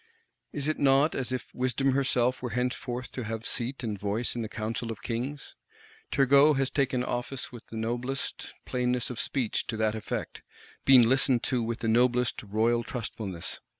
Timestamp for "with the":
7.51-7.77, 11.61-11.87